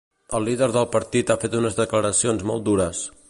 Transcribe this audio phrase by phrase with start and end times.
[0.37, 3.05] El líder del partit ha fet unes declaracions molt dures.